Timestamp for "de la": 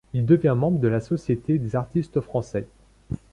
0.79-0.99